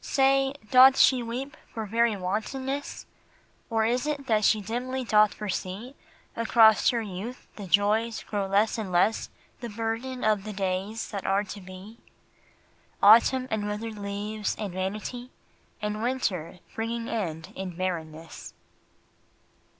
[0.00, 3.04] Say, doth she weep for very wantonness?
[3.68, 5.96] Or is it that she dimly doth foresee
[6.36, 11.26] Across her youth the joys grow less and less The burden of the days that
[11.26, 11.98] are to be:
[13.02, 15.32] Autumn and withered leaves and vanity,
[15.80, 18.54] And winter bringing end in barrenness.